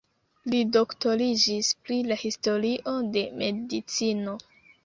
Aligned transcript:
Li 0.53 0.61
doktoriĝis 0.77 1.69
pri 1.83 1.99
la 2.13 2.19
historio 2.23 2.97
de 3.19 3.25
medicino. 3.43 4.39